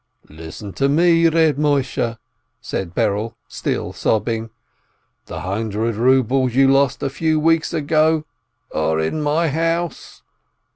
"Listen 0.29 0.73
to 0.73 0.89
me, 0.89 1.27
Reb 1.27 1.57
Moisheh!" 1.59 2.15
said 2.59 2.95
Berel, 2.95 3.35
still 3.47 3.93
sobbing. 3.93 4.49
"The 5.27 5.41
hundred 5.41 5.93
rubles 5.93 6.55
you 6.55 6.67
lost 6.69 7.03
a 7.03 7.09
few 7.11 7.39
weeks 7.39 7.71
ago 7.71 8.25
are 8.73 8.99
in 8.99 9.21
my 9.21 9.49
house! 9.49 10.23